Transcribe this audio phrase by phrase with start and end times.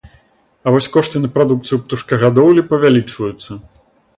[0.65, 3.51] А вось кошты на прадукцыю птушкагадоўлі павялічваюцца.